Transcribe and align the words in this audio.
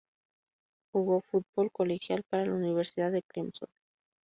Jugo 0.91 1.21
fútbol 1.21 1.69
colegial 1.71 2.23
para 2.27 2.47
la 2.47 2.55
Universidad 2.55 3.11
de 3.11 3.21
Clemson. 3.21 3.69